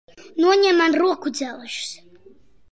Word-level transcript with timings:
Noņem 0.45 0.79
man 0.83 0.97
rokudzelžus! 1.03 1.95